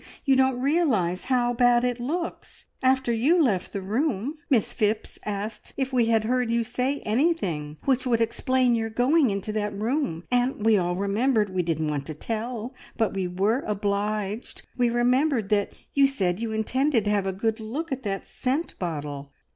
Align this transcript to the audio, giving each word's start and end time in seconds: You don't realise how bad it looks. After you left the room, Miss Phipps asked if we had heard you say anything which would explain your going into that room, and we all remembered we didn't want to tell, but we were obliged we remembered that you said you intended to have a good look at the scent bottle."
You 0.25 0.35
don't 0.35 0.59
realise 0.59 1.25
how 1.25 1.53
bad 1.53 1.83
it 1.83 1.99
looks. 1.99 2.65
After 2.81 3.13
you 3.13 3.39
left 3.39 3.71
the 3.71 3.83
room, 3.83 4.39
Miss 4.49 4.73
Phipps 4.73 5.19
asked 5.25 5.73
if 5.77 5.93
we 5.93 6.07
had 6.07 6.23
heard 6.23 6.49
you 6.49 6.63
say 6.63 7.01
anything 7.01 7.77
which 7.85 8.07
would 8.07 8.19
explain 8.19 8.73
your 8.73 8.89
going 8.89 9.29
into 9.29 9.51
that 9.51 9.75
room, 9.75 10.23
and 10.31 10.65
we 10.65 10.75
all 10.75 10.95
remembered 10.95 11.51
we 11.53 11.61
didn't 11.61 11.91
want 11.91 12.07
to 12.07 12.15
tell, 12.15 12.73
but 12.97 13.13
we 13.13 13.27
were 13.27 13.59
obliged 13.67 14.63
we 14.75 14.89
remembered 14.89 15.49
that 15.49 15.71
you 15.93 16.07
said 16.07 16.39
you 16.39 16.51
intended 16.51 17.05
to 17.05 17.11
have 17.11 17.27
a 17.27 17.31
good 17.31 17.59
look 17.59 17.91
at 17.91 18.01
the 18.01 18.23
scent 18.25 18.73
bottle." 18.79 19.31